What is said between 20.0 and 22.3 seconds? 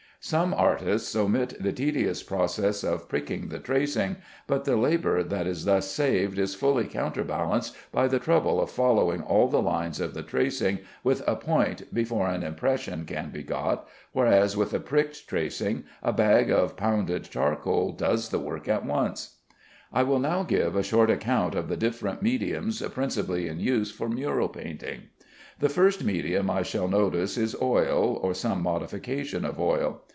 will now give a short account of the different